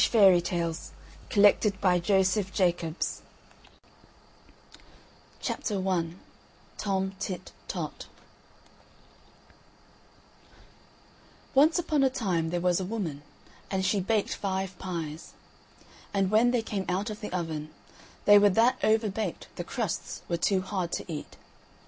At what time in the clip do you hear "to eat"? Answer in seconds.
20.93-21.37